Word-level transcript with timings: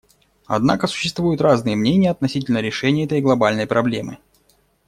Однако 0.47 0.87
существуют 0.87 1.41
разные 1.41 1.75
мнения 1.75 2.09
относительно 2.09 2.57
решения 2.57 3.05
этой 3.05 3.21
глобальной 3.21 3.67
проблемы. 3.67 4.17